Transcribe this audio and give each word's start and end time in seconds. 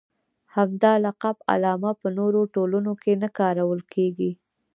همدا 0.55 0.93
لقب 1.05 1.37
علامه 1.51 1.91
په 2.01 2.07
نورو 2.17 2.41
ټولنو 2.55 2.93
کې 3.01 3.13
نه 3.21 3.29
کارول 3.39 3.81
کېږي. 3.93 4.31